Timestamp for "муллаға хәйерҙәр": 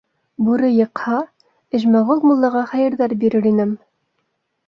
2.31-3.15